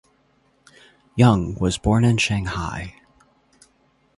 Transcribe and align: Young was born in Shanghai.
Young 1.15 1.53
was 1.59 1.77
born 1.77 2.03
in 2.03 2.17
Shanghai. 2.17 2.99